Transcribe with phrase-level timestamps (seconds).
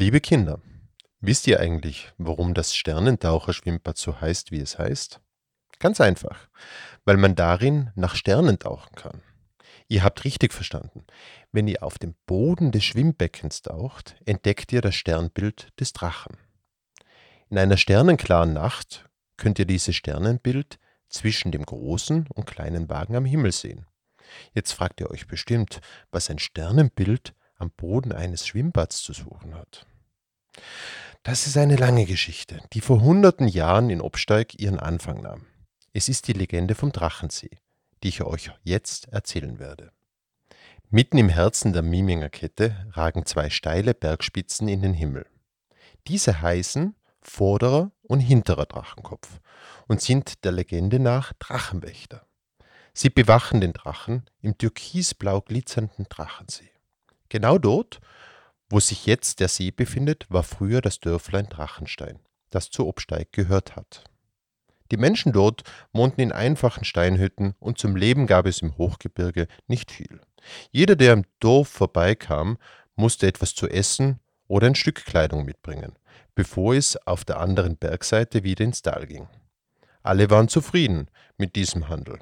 [0.00, 0.60] Liebe Kinder,
[1.18, 5.20] wisst ihr eigentlich, warum das Sternentaucherschwimmbad so heißt, wie es heißt?
[5.80, 6.48] Ganz einfach,
[7.04, 9.22] weil man darin nach Sternen tauchen kann.
[9.88, 11.04] Ihr habt richtig verstanden.
[11.50, 16.36] Wenn ihr auf dem Boden des Schwimmbeckens taucht, entdeckt ihr das Sternbild des Drachen.
[17.50, 20.78] In einer sternenklaren Nacht könnt ihr dieses Sternenbild
[21.08, 23.84] zwischen dem großen und kleinen Wagen am Himmel sehen.
[24.54, 25.80] Jetzt fragt ihr euch bestimmt,
[26.12, 29.87] was ein Sternenbild am Boden eines Schwimmbads zu suchen hat.
[31.22, 35.46] Das ist eine lange Geschichte, die vor hunderten Jahren in Obsteig ihren Anfang nahm.
[35.92, 37.58] Es ist die Legende vom Drachensee,
[38.02, 39.92] die ich euch jetzt erzählen werde.
[40.90, 45.26] Mitten im Herzen der Miminger Kette ragen zwei steile Bergspitzen in den Himmel.
[46.06, 49.40] Diese heißen vorderer und hinterer Drachenkopf
[49.86, 52.26] und sind der Legende nach Drachenwächter.
[52.94, 56.70] Sie bewachen den Drachen im türkisblau glitzernden Drachensee.
[57.28, 58.00] Genau dort,
[58.70, 62.18] wo sich jetzt der See befindet, war früher das Dörflein Drachenstein,
[62.50, 64.04] das zu Obsteig gehört hat.
[64.90, 65.62] Die Menschen dort
[65.92, 70.20] wohnten in einfachen Steinhütten und zum Leben gab es im Hochgebirge nicht viel.
[70.70, 72.58] Jeder, der im Dorf vorbeikam,
[72.96, 75.98] musste etwas zu essen oder ein Stück Kleidung mitbringen,
[76.34, 79.28] bevor es auf der anderen Bergseite wieder ins Tal ging.
[80.02, 82.18] Alle waren zufrieden mit diesem Handel.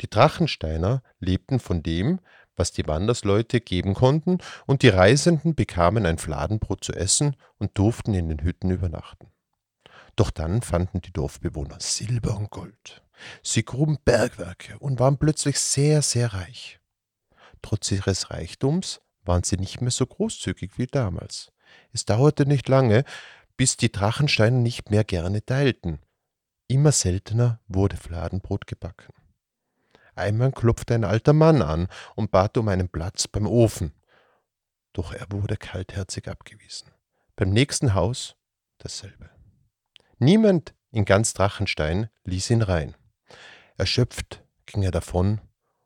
[0.00, 2.20] Die Drachensteiner lebten von dem,
[2.58, 8.14] was die Wandersleute geben konnten, und die Reisenden bekamen ein Fladenbrot zu essen und durften
[8.14, 9.28] in den Hütten übernachten.
[10.16, 13.02] Doch dann fanden die Dorfbewohner Silber und Gold.
[13.42, 16.80] Sie gruben Bergwerke und waren plötzlich sehr, sehr reich.
[17.62, 21.52] Trotz ihres Reichtums waren sie nicht mehr so großzügig wie damals.
[21.92, 23.04] Es dauerte nicht lange,
[23.56, 26.00] bis die Drachensteine nicht mehr gerne teilten.
[26.68, 29.12] Immer seltener wurde Fladenbrot gebacken.
[30.18, 33.92] Einmal klopfte ein alter Mann an und bat um einen Platz beim Ofen.
[34.92, 36.90] Doch er wurde kaltherzig abgewiesen.
[37.36, 38.34] Beim nächsten Haus
[38.78, 39.30] dasselbe.
[40.18, 42.96] Niemand in ganz Drachenstein ließ ihn rein.
[43.76, 45.40] Erschöpft ging er davon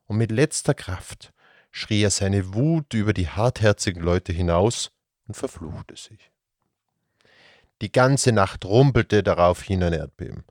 [0.07, 1.33] und mit letzter Kraft
[1.71, 4.91] schrie er seine Wut über die hartherzigen Leute hinaus
[5.27, 6.31] und verfluchte sich.
[7.83, 10.45] Die ganze Nacht rumpelte daraufhin ein Erdbeben.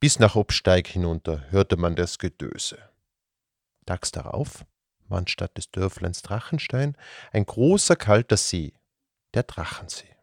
[0.00, 2.78] Bis nach Obsteig hinunter hörte man das Gedöse.
[3.88, 4.66] Tags darauf
[5.08, 6.94] war anstatt des Dörfleins Drachenstein
[7.32, 8.74] ein großer kalter See,
[9.32, 10.14] der Drachensee.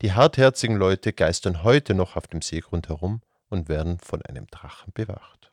[0.00, 4.92] Die hartherzigen Leute geistern heute noch auf dem Seegrund herum und werden von einem Drachen
[4.92, 5.50] bewacht.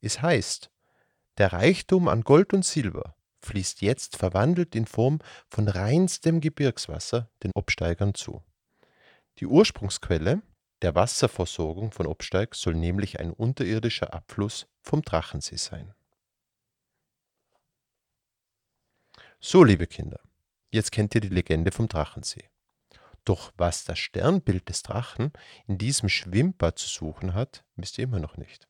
[0.00, 0.70] Es heißt,
[1.38, 7.50] der Reichtum an Gold und Silber fließt jetzt verwandelt in Form von reinstem Gebirgswasser den
[7.56, 8.40] Obsteigern zu.
[9.38, 10.42] Die Ursprungsquelle
[10.82, 15.92] der Wasserversorgung von Obsteig soll nämlich ein unterirdischer Abfluss vom Drachensee sein.
[19.42, 20.20] So, liebe Kinder,
[20.70, 22.44] jetzt kennt ihr die Legende vom Drachensee.
[23.24, 25.32] Doch was das Sternbild des Drachen
[25.66, 28.68] in diesem Schwimmbad zu suchen hat, wisst ihr immer noch nicht.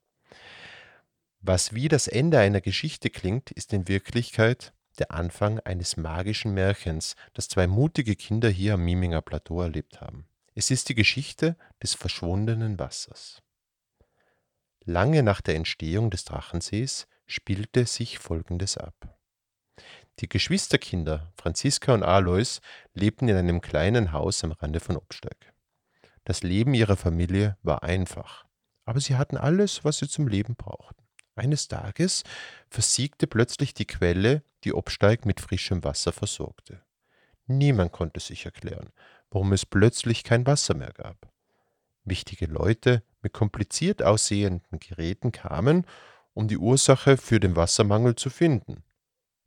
[1.40, 7.16] Was wie das Ende einer Geschichte klingt, ist in Wirklichkeit der Anfang eines magischen Märchens,
[7.34, 10.28] das zwei mutige Kinder hier am Miminger Plateau erlebt haben.
[10.54, 13.42] Es ist die Geschichte des verschwundenen Wassers.
[14.84, 19.19] Lange nach der Entstehung des Drachensees spielte sich Folgendes ab.
[20.20, 22.60] Die Geschwisterkinder Franziska und Alois
[22.92, 25.54] lebten in einem kleinen Haus am Rande von Obsteig.
[26.24, 28.44] Das Leben ihrer Familie war einfach,
[28.84, 31.02] aber sie hatten alles, was sie zum Leben brauchten.
[31.36, 32.22] Eines Tages
[32.68, 36.82] versiegte plötzlich die Quelle, die Obsteig mit frischem Wasser versorgte.
[37.46, 38.90] Niemand konnte sich erklären,
[39.30, 41.32] warum es plötzlich kein Wasser mehr gab.
[42.04, 45.86] Wichtige Leute mit kompliziert aussehenden Geräten kamen,
[46.34, 48.84] um die Ursache für den Wassermangel zu finden.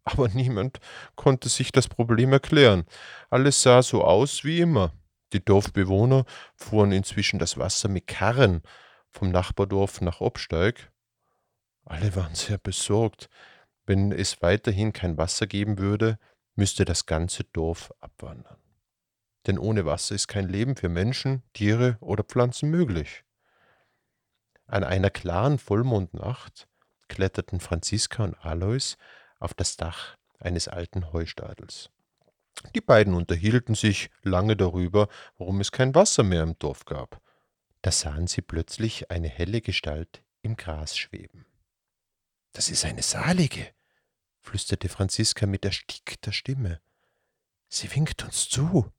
[0.03, 0.79] Aber niemand
[1.15, 2.85] konnte sich das Problem erklären.
[3.29, 4.93] Alles sah so aus wie immer.
[5.31, 6.25] Die Dorfbewohner
[6.55, 8.61] fuhren inzwischen das Wasser mit Karren
[9.09, 10.91] vom Nachbardorf nach Obsteig.
[11.85, 13.29] Alle waren sehr besorgt.
[13.85, 16.19] Wenn es weiterhin kein Wasser geben würde,
[16.55, 18.57] müsste das ganze Dorf abwandern.
[19.47, 23.23] Denn ohne Wasser ist kein Leben für Menschen, Tiere oder Pflanzen möglich.
[24.67, 26.67] An einer klaren Vollmondnacht
[27.09, 28.95] kletterten Franziska und Alois
[29.43, 31.89] auf das Dach eines alten Heustadels.
[32.75, 35.07] Die beiden unterhielten sich lange darüber,
[35.37, 37.21] warum es kein Wasser mehr im Dorf gab.
[37.81, 41.45] Da sahen sie plötzlich eine helle Gestalt im Gras schweben.
[42.53, 43.67] Das ist eine Salige,
[44.39, 46.79] flüsterte Franziska mit erstickter Stimme.
[47.67, 48.91] Sie winkt uns zu.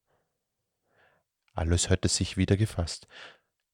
[1.54, 3.06] Alois hatte sich wieder gefasst.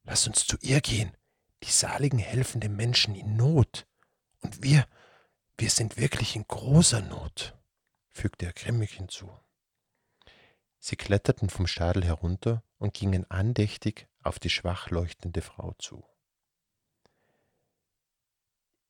[0.05, 1.17] Lass uns zu ihr gehen.
[1.63, 3.87] Die Saligen helfen den Menschen in Not.
[4.41, 4.87] Und wir,
[5.61, 7.55] wir sind wirklich in großer Not,
[8.09, 9.31] fügte er grimmig hinzu.
[10.79, 16.03] Sie kletterten vom Stadel herunter und gingen andächtig auf die schwach leuchtende Frau zu.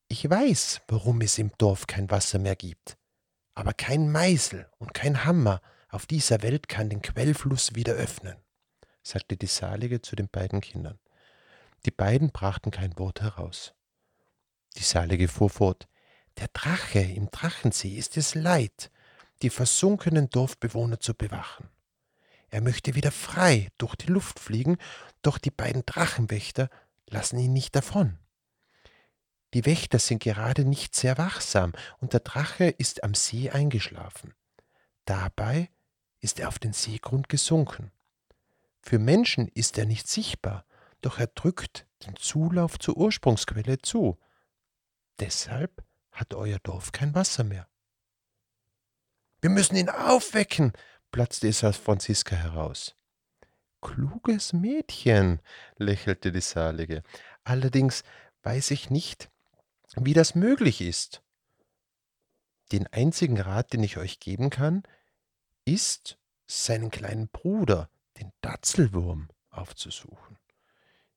[0.06, 2.96] Ich weiß, warum es im Dorf kein Wasser mehr gibt,
[3.55, 8.37] aber kein Meißel und kein Hammer auf dieser Welt kann den Quellfluss wieder öffnen,
[9.02, 11.00] sagte die Salige zu den beiden Kindern.
[11.84, 13.75] Die beiden brachten kein Wort heraus.
[14.76, 15.88] Die Salige fuhr fort.
[16.40, 18.90] Der Drache im Drachensee ist es leid,
[19.42, 21.69] die versunkenen Dorfbewohner zu bewachen.
[22.48, 24.78] Er möchte wieder frei durch die Luft fliegen,
[25.20, 26.70] doch die beiden Drachenwächter
[27.10, 28.19] lassen ihn nicht davon.
[29.52, 34.32] Die Wächter sind gerade nicht sehr wachsam und der Drache ist am See eingeschlafen.
[35.04, 35.69] Dabei
[36.20, 37.92] ist er auf den Seegrund gesunken.
[38.81, 40.64] Für Menschen ist er nicht sichtbar,
[41.02, 44.19] doch er drückt den Zulauf zur Ursprungsquelle zu.
[45.19, 47.68] Deshalb hat euer Dorf kein Wasser mehr.
[49.40, 50.72] Wir müssen ihn aufwecken,
[51.10, 52.94] platzte es aus Franziska heraus.
[53.80, 55.40] Kluges Mädchen,
[55.76, 57.02] lächelte die Salige.
[57.44, 58.04] Allerdings
[58.42, 59.30] weiß ich nicht,
[59.96, 61.22] wie das möglich ist.
[62.72, 64.82] Den einzigen Rat, den ich euch geben kann,
[65.64, 70.38] ist, seinen kleinen Bruder, den Datzelwurm, aufzusuchen.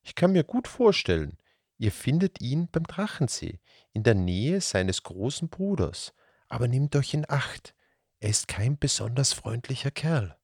[0.02, 1.38] Ich kann mir gut vorstellen,
[1.84, 3.60] ihr findet ihn beim Drachensee,
[3.92, 6.14] in der Nähe seines großen Bruders,
[6.48, 7.76] aber nehmt euch in Acht,
[8.22, 10.38] er ist kein besonders freundlicher Kerl.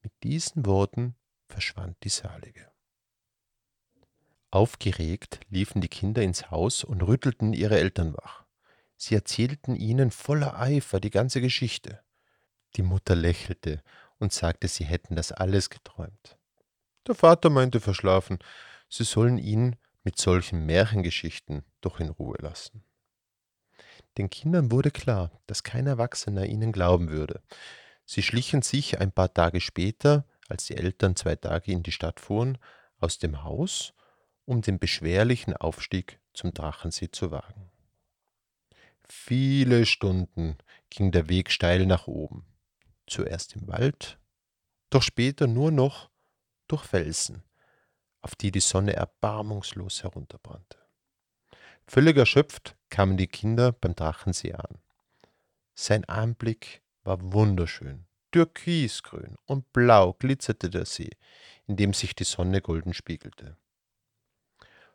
[0.00, 1.16] Mit diesen Worten
[1.48, 2.72] verschwand die Salige.
[4.50, 8.46] Aufgeregt liefen die Kinder ins Haus und rüttelten ihre Eltern wach.
[8.96, 12.02] Sie erzählten ihnen voller Eifer die ganze Geschichte.
[12.76, 13.82] Die Mutter lächelte
[14.18, 16.38] und sagte, sie hätten das alles geträumt.
[17.06, 18.38] Der Vater meinte verschlafen,
[18.88, 19.76] sie sollen ihn
[20.08, 22.82] mit solchen Märchengeschichten doch in Ruhe lassen.
[24.16, 27.42] Den Kindern wurde klar, dass kein Erwachsener ihnen glauben würde.
[28.06, 32.20] Sie schlichen sich ein paar Tage später, als die Eltern zwei Tage in die Stadt
[32.20, 32.56] fuhren,
[32.98, 33.92] aus dem Haus,
[34.46, 37.70] um den beschwerlichen Aufstieg zum Drachensee zu wagen.
[39.06, 40.56] Viele Stunden
[40.88, 42.46] ging der Weg steil nach oben
[43.06, 44.18] zuerst im Wald,
[44.88, 46.08] doch später nur noch
[46.66, 47.42] durch Felsen,
[48.28, 50.78] auf die die Sonne erbarmungslos herunterbrannte.
[51.86, 54.78] Völlig erschöpft kamen die Kinder beim Drachensee an.
[55.74, 58.06] Sein Anblick war wunderschön.
[58.30, 61.10] Türkisgrün und blau glitzerte der See,
[61.66, 63.56] in dem sich die Sonne golden spiegelte.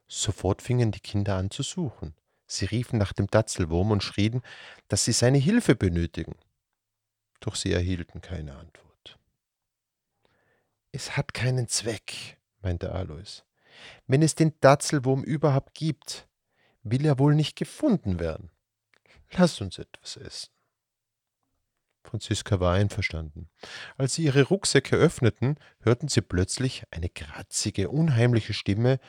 [0.08, 2.14] Sofort fingen die Kinder an zu suchen.
[2.46, 4.44] Sie riefen nach dem Datzelwurm und schrien,
[4.88, 6.36] dass sie seine Hilfe benötigen
[7.44, 9.20] doch sie erhielten keine Antwort.
[10.92, 13.44] Es hat keinen Zweck, meinte Alois.
[14.08, 16.28] Wenn es den Datzelwurm überhaupt gibt,
[16.84, 18.50] will er wohl nicht gefunden werden.
[19.32, 20.50] Lass uns etwas essen.
[22.04, 23.50] Franziska war einverstanden.
[23.98, 29.00] Als sie ihre Rucksäcke öffneten, hörten sie plötzlich eine kratzige, unheimliche Stimme,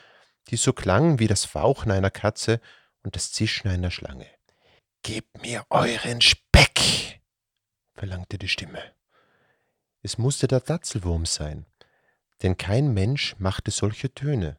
[0.47, 2.61] die so klang wie das Fauchen einer Katze
[3.03, 4.27] und das Zischen einer Schlange.
[5.03, 7.21] Gebt mir euren Speck!
[7.93, 8.81] verlangte die Stimme.
[10.01, 11.65] Es musste der Datzelwurm sein,
[12.41, 14.57] denn kein Mensch machte solche Töne.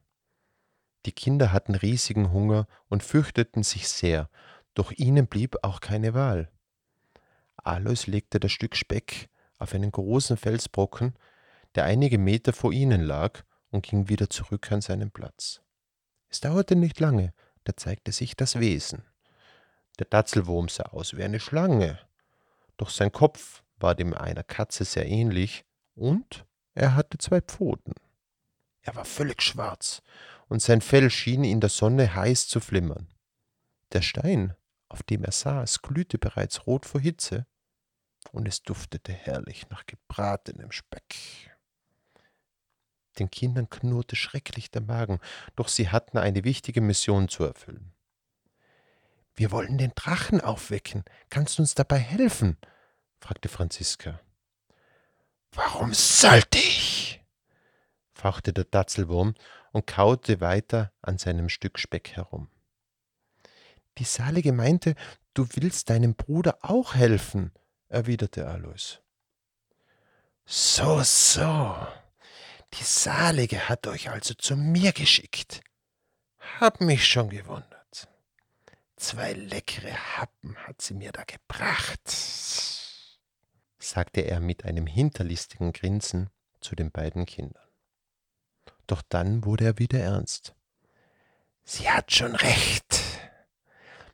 [1.05, 4.29] Die Kinder hatten riesigen Hunger und fürchteten sich sehr,
[4.75, 6.51] doch ihnen blieb auch keine Wahl.
[7.57, 9.29] Alois legte das Stück Speck
[9.59, 11.15] auf einen großen Felsbrocken,
[11.75, 15.61] der einige Meter vor ihnen lag, und ging wieder zurück an seinen Platz.
[16.29, 17.33] Es dauerte nicht lange,
[17.65, 19.05] da zeigte sich das Wesen.
[19.99, 21.99] Der Datzelwurm sah aus wie eine Schlange,
[22.77, 25.65] doch sein Kopf war dem einer Katze sehr ähnlich
[25.95, 27.95] und er hatte zwei Pfoten.
[28.83, 30.03] Er war völlig schwarz
[30.49, 33.09] und sein Fell schien in der Sonne heiß zu flimmern.
[33.93, 34.55] Der Stein,
[34.89, 37.47] auf dem er saß, glühte bereits rot vor Hitze
[38.31, 41.17] und es duftete herrlich nach gebratenem Speck.
[43.19, 45.21] Den Kindern knurrte schrecklich der Magen,
[45.57, 47.95] doch sie hatten eine wichtige Mission zu erfüllen.
[49.35, 51.05] Wir wollen den Drachen aufwecken.
[51.31, 52.59] Kannst du uns dabei helfen?
[53.19, 54.21] fragte Franziska.
[55.57, 57.21] Warum sollte ich?
[58.13, 59.35] fauchte der Datzelwurm
[59.73, 62.51] und kaute weiter an seinem Stück Speck herum.
[63.99, 64.95] Die Salige meinte,
[65.35, 67.53] du willst deinem Bruder auch helfen,
[67.89, 69.01] erwiderte Alois.
[70.45, 71.77] So, so.
[72.75, 75.63] Die Salige hat euch also zu mir geschickt.
[76.61, 78.09] Hab mich schon gewundert.
[78.97, 82.01] Zwei leckere Happen hat sie mir da gebracht,
[83.79, 86.31] sagte er mit einem hinterlistigen Grinsen
[86.61, 87.67] zu den beiden Kindern.
[88.87, 90.55] Doch dann wurde er wieder ernst.
[91.65, 93.03] Sie hat schon recht.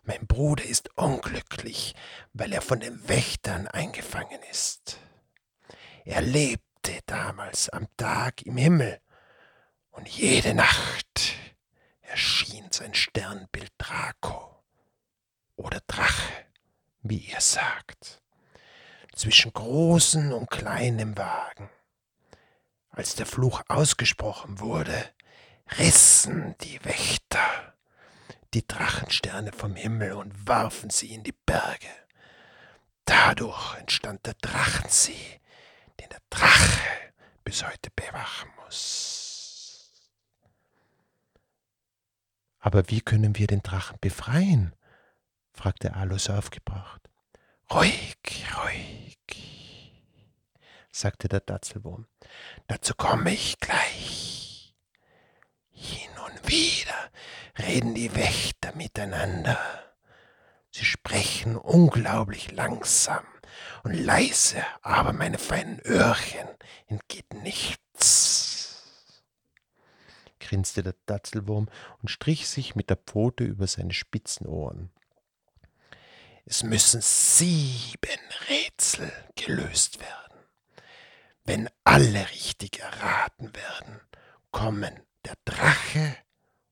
[0.04, 1.94] Mein Bruder ist unglücklich,
[2.32, 4.98] weil er von den Wächtern eingefangen ist.
[6.04, 9.00] Er lebte damals am Tag im Himmel
[9.90, 11.34] und jede Nacht
[12.00, 14.64] erschien sein Sternbild Draco
[15.56, 16.46] oder Drache,
[17.02, 18.21] wie ihr sagt,
[19.22, 21.70] zwischen großen und kleinem Wagen.
[22.90, 25.10] Als der Fluch ausgesprochen wurde,
[25.78, 27.72] rissen die Wächter
[28.52, 31.86] die Drachensterne vom Himmel und warfen sie in die Berge.
[33.04, 35.40] Dadurch entstand der Drachensee,
[36.00, 37.12] den der Drache
[37.44, 39.92] bis heute bewachen muss.
[42.58, 44.74] Aber wie können wir den Drachen befreien?
[45.52, 47.11] fragte Alus aufgebracht.
[47.74, 49.16] Ruhig, ruhig,
[50.90, 52.06] sagte der Datzelwurm.
[52.66, 54.74] Dazu komme ich gleich.
[55.70, 57.10] Hin und wieder
[57.58, 59.58] reden die Wächter miteinander.
[60.70, 63.24] Sie sprechen unglaublich langsam
[63.84, 66.48] und leise, aber meine feinen Öhrchen
[66.88, 68.82] entgeht nichts.
[70.40, 71.70] grinste der Datzelwurm
[72.02, 74.90] und strich sich mit der Pfote über seine spitzen Ohren.
[76.44, 80.38] Es müssen sieben Rätsel gelöst werden.
[81.44, 84.00] Wenn alle richtig erraten werden,
[84.50, 86.16] kommen der Drache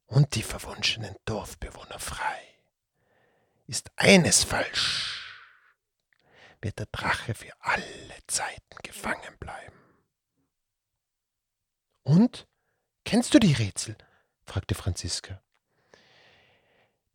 [0.07, 2.41] und die verwunschenen Dorfbewohner frei.
[3.67, 5.21] Ist eines falsch,
[6.61, 9.79] wird der Drache für alle Zeiten gefangen bleiben.
[12.03, 12.47] Und?
[13.05, 13.97] Kennst du die Rätsel?
[14.45, 15.43] fragte Franziska.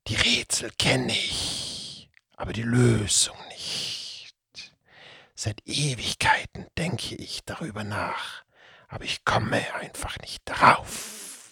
[0.08, 1.65] Die Rätsel kenne ich,
[2.38, 4.36] aber die Lösung nicht.
[5.36, 8.44] Seit Ewigkeiten denke ich darüber nach,
[8.88, 11.52] aber ich komme einfach nicht drauf,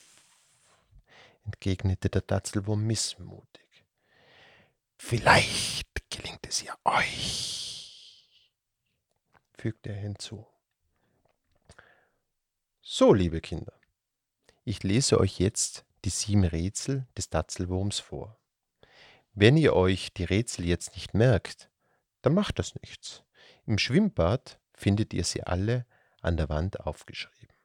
[1.45, 3.85] entgegnete der Datzelwurm missmutig.
[4.97, 8.29] Vielleicht gelingt es ja euch,
[9.57, 10.47] fügte er hinzu.
[12.81, 13.73] So, liebe Kinder,
[14.63, 18.39] ich lese euch jetzt die sieben Rätsel des Datzelwurms vor.
[19.33, 21.71] Wenn ihr euch die Rätsel jetzt nicht merkt,
[22.21, 23.23] dann macht das nichts.
[23.65, 25.87] Im Schwimmbad findet ihr sie alle
[26.21, 27.55] an der Wand aufgeschrieben.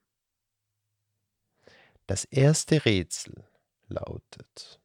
[2.06, 3.46] Das erste Rätsel
[3.86, 4.80] lautet,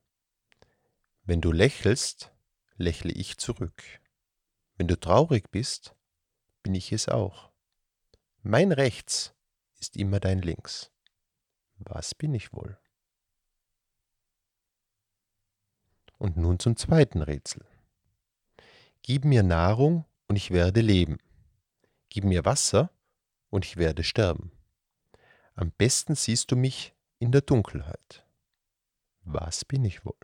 [1.24, 2.34] wenn du lächelst,
[2.76, 3.82] lächle ich zurück.
[4.76, 5.96] Wenn du traurig bist,
[6.64, 7.52] bin ich es auch.
[8.42, 9.34] Mein Rechts
[9.80, 10.92] ist immer dein Links.
[11.78, 12.78] Was bin ich wohl?
[16.24, 17.66] Und nun zum zweiten Rätsel.
[19.02, 21.18] Gib mir Nahrung und ich werde leben.
[22.08, 22.92] Gib mir Wasser
[23.50, 24.54] und ich werde sterben.
[25.54, 28.26] Am besten siehst du mich in der Dunkelheit.
[29.24, 30.16] Was bin ich wohl?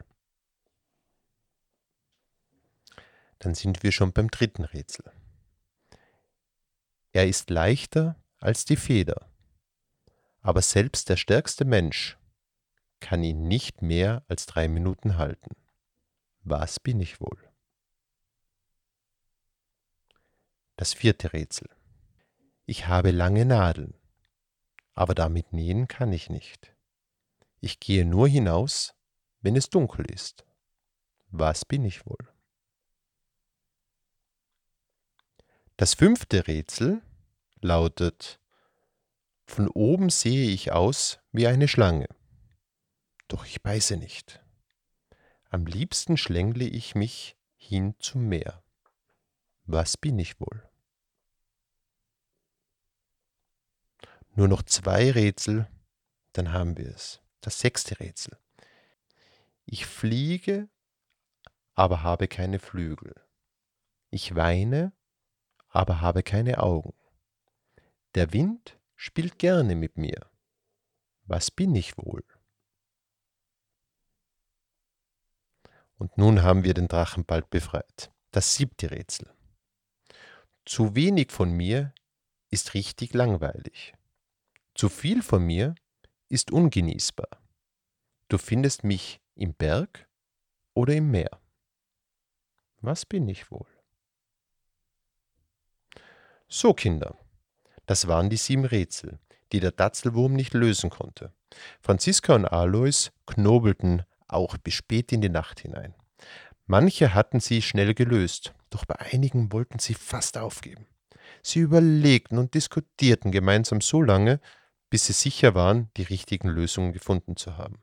[3.39, 5.11] Dann sind wir schon beim dritten Rätsel.
[7.11, 9.29] Er ist leichter als die Feder,
[10.39, 12.17] aber selbst der stärkste Mensch
[13.01, 15.57] kann ihn nicht mehr als drei Minuten halten.
[16.41, 17.51] Was bin ich wohl?
[20.77, 21.69] Das vierte Rätsel.
[22.65, 23.95] Ich habe lange Nadeln,
[24.93, 26.75] aber damit nähen kann ich nicht.
[27.59, 28.93] Ich gehe nur hinaus,
[29.41, 30.45] wenn es dunkel ist.
[31.27, 32.33] Was bin ich wohl?
[35.77, 37.01] Das fünfte Rätsel
[37.61, 38.39] lautet,
[39.45, 42.07] von oben sehe ich aus wie eine Schlange,
[43.27, 44.41] doch ich beiße nicht.
[45.51, 48.63] Am liebsten schlängle ich mich hin zum Meer.
[49.63, 50.63] Was bin ich wohl?
[54.35, 55.67] Nur noch zwei Rätsel,
[56.33, 57.19] dann haben wir es.
[57.41, 58.37] Das sechste Rätsel.
[59.65, 60.69] Ich fliege,
[61.73, 63.15] aber habe keine Flügel.
[64.11, 64.93] Ich weine,
[65.69, 66.93] aber habe keine Augen.
[68.13, 70.29] Der Wind spielt gerne mit mir.
[71.23, 72.23] Was bin ich wohl?
[75.99, 78.11] Und nun haben wir den Drachen bald befreit.
[78.31, 79.29] Das siebte Rätsel.
[80.65, 81.93] Zu wenig von mir
[82.49, 83.93] ist richtig langweilig.
[84.75, 85.75] Zu viel von mir
[86.29, 87.27] ist ungenießbar.
[88.29, 90.07] Du findest mich im Berg
[90.73, 91.41] oder im Meer.
[92.81, 93.67] Was bin ich wohl?
[96.47, 97.17] So, Kinder,
[97.87, 99.19] das waren die sieben Rätsel,
[99.51, 101.33] die der Datzelwurm nicht lösen konnte.
[101.81, 105.93] Franziska und Alois knobelten auch bis spät in die Nacht hinein.
[106.65, 110.85] Manche hatten sie schnell gelöst, doch bei einigen wollten sie fast aufgeben.
[111.41, 114.39] Sie überlegten und diskutierten gemeinsam so lange,
[114.89, 117.79] bis sie sicher waren, die richtigen Lösungen gefunden zu haben.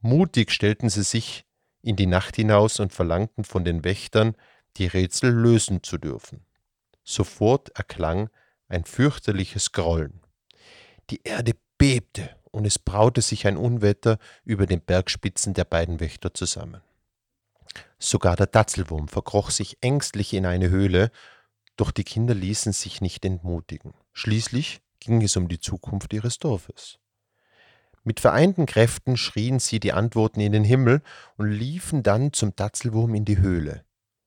[0.00, 1.44] Mutig stellten sie sich
[1.80, 4.36] in die Nacht hinaus und verlangten von den Wächtern,
[4.76, 6.44] die Rätsel lösen zu dürfen.
[7.04, 8.30] Sofort erklang
[8.68, 10.20] ein fürchterliches Grollen.
[11.10, 16.32] Die Erde bebte und es braute sich ein Unwetter über den Bergspitzen der beiden Wächter
[16.32, 16.82] zusammen.
[17.98, 21.10] Sogar der Datzelwurm verkroch sich ängstlich in eine Höhle,
[21.76, 23.94] doch die Kinder ließen sich nicht entmutigen.
[24.12, 26.98] Schließlich ging es um die Zukunft ihres Dorfes.
[28.04, 31.02] Mit vereinten Kräften schrien sie die Antworten in den Himmel
[31.36, 33.84] und liefen dann zum Datzelwurm in die Höhle.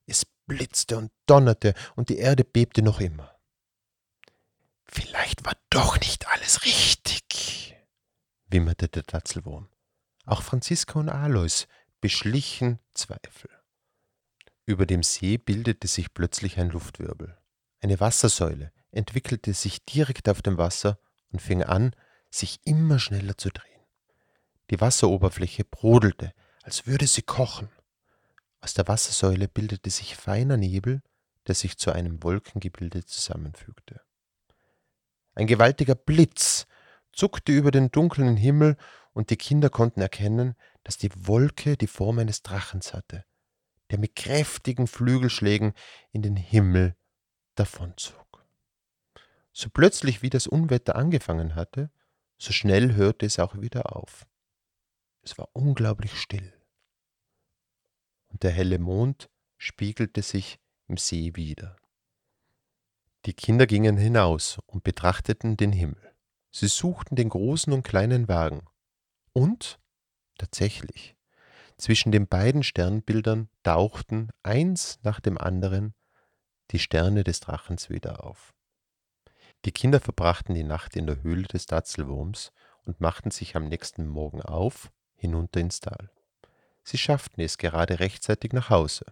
[0.07, 3.35] Es blitzte und donnerte und die Erde bebte noch immer.
[4.85, 7.74] Vielleicht war doch nicht alles richtig,
[8.55, 9.67] wimmerte der Datzelwurm.
[10.25, 11.67] Auch Franziska und Alois
[11.99, 13.49] beschlichen Zweifel.
[14.65, 17.37] Über dem See bildete sich plötzlich ein Luftwirbel.
[17.81, 20.97] Eine Wassersäule entwickelte sich direkt auf dem Wasser
[21.33, 21.93] und fing an,
[22.29, 23.81] sich immer schneller zu drehen.
[24.69, 26.33] Die Wasseroberfläche brodelte,
[26.63, 27.67] als würde sie kochen.
[28.61, 31.01] Aus der Wassersäule bildete sich feiner Nebel,
[31.45, 33.99] der sich zu einem Wolkengebilde zusammenfügte.
[35.33, 36.67] Ein gewaltiger Blitz
[37.15, 38.77] zuckte über den dunklen Himmel,
[39.13, 43.23] und die Kinder konnten erkennen, dass die Wolke die Form eines Drachens hatte,
[43.89, 45.73] der mit kräftigen Flügelschlägen
[46.11, 46.97] in den Himmel
[47.55, 48.45] davonzog.
[49.53, 51.89] So plötzlich wie das Unwetter angefangen hatte,
[52.37, 54.27] so schnell hörte es auch wieder auf.
[55.21, 56.53] Es war unglaublich still.
[58.27, 61.77] Und der helle Mond spiegelte sich im See wieder.
[63.25, 66.14] Die Kinder gingen hinaus und betrachteten den Himmel.
[66.57, 68.65] Sie suchten den großen und kleinen Wagen.
[69.33, 69.77] Und
[70.37, 71.17] tatsächlich,
[71.77, 75.93] zwischen den beiden Sternbildern tauchten eins nach dem anderen
[76.71, 78.53] die Sterne des Drachens wieder auf.
[79.65, 82.53] Die Kinder verbrachten die Nacht in der Höhle des Datzelwurms
[82.85, 86.09] und machten sich am nächsten Morgen auf, hinunter ins Tal.
[86.85, 89.03] Sie schafften es gerade rechtzeitig nach Hause.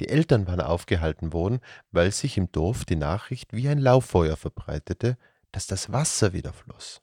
[0.00, 1.60] Die Eltern waren aufgehalten worden,
[1.92, 5.16] weil sich im Dorf die Nachricht wie ein Lauffeuer verbreitete,
[5.52, 7.02] dass das Wasser wieder floss.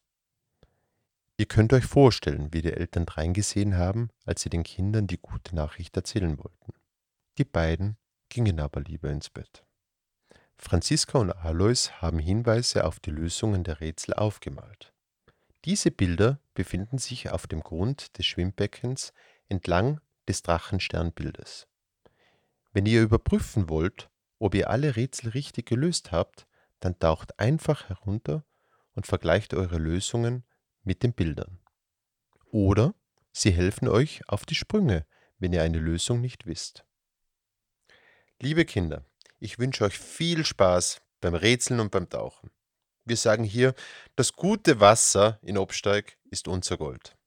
[1.38, 5.56] Ihr könnt euch vorstellen, wie die Eltern dreingesehen haben, als sie den Kindern die gute
[5.56, 6.74] Nachricht erzählen wollten.
[7.38, 7.96] Die beiden
[8.28, 9.64] gingen aber lieber ins Bett.
[10.58, 14.94] Franziska und Alois haben Hinweise auf die Lösungen der Rätsel aufgemalt.
[15.64, 19.14] Diese Bilder befinden sich auf dem Grund des Schwimmbeckens
[19.48, 21.68] entlang des Drachensternbildes.
[22.74, 26.48] Wenn ihr überprüfen wollt, ob ihr alle Rätsel richtig gelöst habt,
[26.80, 28.46] dann taucht einfach herunter
[28.94, 30.46] und vergleicht eure Lösungen
[30.84, 31.60] mit den Bildern.
[32.46, 32.94] Oder
[33.32, 35.06] sie helfen euch auf die Sprünge,
[35.38, 36.86] wenn ihr eine Lösung nicht wisst.
[38.42, 39.06] Liebe Kinder,
[39.40, 42.52] ich wünsche euch viel Spaß beim Rätseln und beim Tauchen.
[43.06, 43.74] Wir sagen hier,
[44.16, 47.18] das gute Wasser in Obsteig ist unser Gold.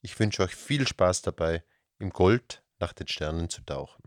[0.00, 1.64] Ich wünsche euch viel Spaß dabei,
[1.98, 4.01] im Gold nach den Sternen zu tauchen.